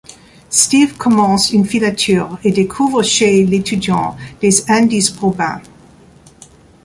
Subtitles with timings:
[0.49, 5.61] Steve commence une filature et découvre chez l'étudiant des indices probants.